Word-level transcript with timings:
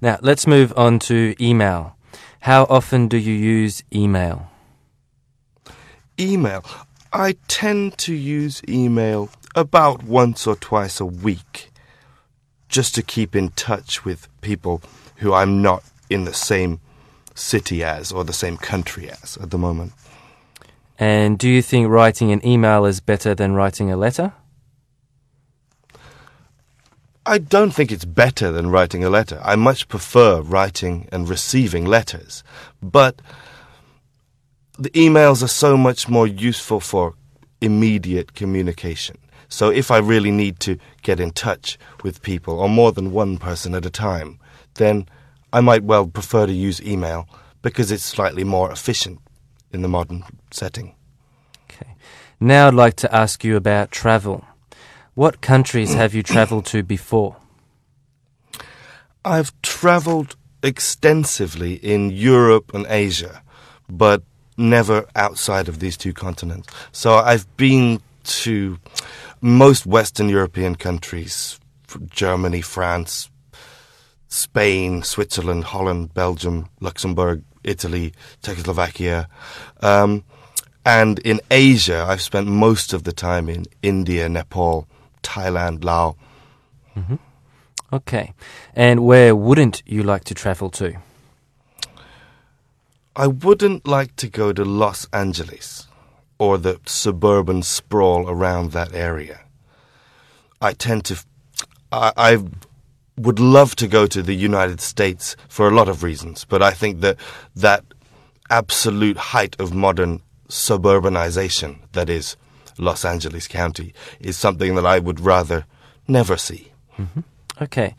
Now, 0.00 0.18
let's 0.22 0.46
move 0.46 0.72
on 0.76 1.00
to 1.00 1.34
email. 1.40 1.96
How 2.40 2.64
often 2.64 3.08
do 3.08 3.16
you 3.16 3.32
use 3.32 3.82
email? 3.92 4.48
Email. 6.20 6.64
I 7.12 7.36
tend 7.48 7.98
to 7.98 8.14
use 8.14 8.62
email 8.68 9.30
about 9.54 10.04
once 10.04 10.46
or 10.46 10.54
twice 10.54 11.00
a 11.00 11.06
week 11.06 11.70
just 12.68 12.94
to 12.94 13.02
keep 13.02 13.34
in 13.34 13.48
touch 13.50 14.04
with 14.04 14.28
people 14.40 14.82
who 15.16 15.32
I'm 15.32 15.62
not 15.62 15.82
in 16.08 16.24
the 16.24 16.34
same 16.34 16.80
city 17.34 17.82
as 17.82 18.12
or 18.12 18.24
the 18.24 18.32
same 18.32 18.56
country 18.56 19.10
as 19.10 19.36
at 19.38 19.50
the 19.50 19.58
moment. 19.58 19.92
And 20.98 21.38
do 21.38 21.48
you 21.48 21.62
think 21.62 21.88
writing 21.88 22.30
an 22.30 22.46
email 22.46 22.84
is 22.84 23.00
better 23.00 23.34
than 23.34 23.54
writing 23.54 23.90
a 23.90 23.96
letter? 23.96 24.32
I 27.28 27.36
don't 27.36 27.72
think 27.72 27.92
it's 27.92 28.06
better 28.06 28.50
than 28.50 28.70
writing 28.70 29.04
a 29.04 29.10
letter. 29.10 29.38
I 29.44 29.54
much 29.54 29.86
prefer 29.88 30.40
writing 30.40 31.08
and 31.12 31.28
receiving 31.28 31.84
letters. 31.84 32.42
But 32.82 33.20
the 34.78 34.90
emails 34.90 35.42
are 35.42 35.48
so 35.48 35.76
much 35.76 36.08
more 36.08 36.26
useful 36.26 36.80
for 36.80 37.14
immediate 37.60 38.34
communication. 38.34 39.18
So 39.50 39.68
if 39.68 39.90
I 39.90 39.98
really 39.98 40.30
need 40.30 40.58
to 40.60 40.78
get 41.02 41.20
in 41.20 41.32
touch 41.32 41.78
with 42.02 42.22
people, 42.22 42.60
or 42.60 42.68
more 42.68 42.92
than 42.92 43.12
one 43.12 43.36
person 43.36 43.74
at 43.74 43.84
a 43.84 43.90
time, 43.90 44.38
then 44.74 45.06
I 45.52 45.60
might 45.60 45.84
well 45.84 46.06
prefer 46.06 46.46
to 46.46 46.52
use 46.52 46.80
email 46.80 47.28
because 47.60 47.90
it's 47.92 48.04
slightly 48.04 48.44
more 48.44 48.70
efficient 48.70 49.20
in 49.70 49.82
the 49.82 49.88
modern 49.88 50.24
setting. 50.50 50.94
Okay. 51.68 51.94
Now 52.40 52.68
I'd 52.68 52.74
like 52.74 52.96
to 52.96 53.14
ask 53.14 53.44
you 53.44 53.56
about 53.56 53.90
travel. 53.90 54.44
What 55.18 55.40
countries 55.40 55.94
have 55.94 56.14
you 56.14 56.22
traveled 56.22 56.64
to 56.66 56.84
before? 56.84 57.34
I've 59.24 59.50
traveled 59.62 60.36
extensively 60.62 61.74
in 61.74 62.10
Europe 62.10 62.72
and 62.72 62.86
Asia, 62.88 63.42
but 63.88 64.22
never 64.56 65.06
outside 65.16 65.66
of 65.68 65.80
these 65.80 65.96
two 65.96 66.12
continents. 66.12 66.72
So 66.92 67.16
I've 67.16 67.48
been 67.56 68.00
to 68.42 68.78
most 69.40 69.86
Western 69.86 70.28
European 70.28 70.76
countries 70.76 71.58
Germany, 72.10 72.60
France, 72.60 73.28
Spain, 74.28 75.02
Switzerland, 75.02 75.64
Holland, 75.64 76.14
Belgium, 76.14 76.68
Luxembourg, 76.80 77.42
Italy, 77.64 78.12
Czechoslovakia. 78.44 79.28
Um, 79.80 80.22
and 80.86 81.18
in 81.18 81.40
Asia, 81.50 82.06
I've 82.08 82.22
spent 82.22 82.46
most 82.46 82.92
of 82.92 83.02
the 83.02 83.12
time 83.12 83.48
in 83.48 83.64
India, 83.82 84.28
Nepal, 84.28 84.86
Thailand, 85.22 85.84
Laos. 85.84 86.14
Mm-hmm. 86.96 87.16
Okay. 87.92 88.34
And 88.74 89.04
where 89.04 89.34
wouldn't 89.34 89.82
you 89.86 90.02
like 90.02 90.24
to 90.24 90.34
travel 90.34 90.70
to? 90.70 90.98
I 93.16 93.26
wouldn't 93.26 93.86
like 93.86 94.14
to 94.16 94.28
go 94.28 94.52
to 94.52 94.64
Los 94.64 95.08
Angeles 95.12 95.88
or 96.38 96.56
the 96.58 96.80
suburban 96.86 97.62
sprawl 97.62 98.28
around 98.28 98.72
that 98.72 98.94
area. 98.94 99.40
I 100.60 100.72
tend 100.72 101.04
to. 101.06 101.24
I, 101.90 102.12
I 102.16 102.38
would 103.16 103.40
love 103.40 103.74
to 103.76 103.88
go 103.88 104.06
to 104.06 104.22
the 104.22 104.34
United 104.34 104.80
States 104.80 105.34
for 105.48 105.66
a 105.66 105.74
lot 105.74 105.88
of 105.88 106.02
reasons, 106.02 106.44
but 106.44 106.62
I 106.62 106.70
think 106.70 107.00
that 107.00 107.16
that 107.56 107.84
absolute 108.50 109.16
height 109.16 109.56
of 109.58 109.74
modern 109.74 110.22
suburbanization 110.48 111.78
that 111.92 112.08
is 112.08 112.36
Los 112.78 113.04
Angeles 113.04 113.48
County 113.48 113.92
is 114.20 114.36
something 114.36 114.74
that 114.74 114.86
I 114.86 114.98
would 114.98 115.20
rather 115.20 115.66
never 116.06 116.36
see. 116.36 116.72
Mm-hmm. 116.98 117.20
Okay. 117.62 117.94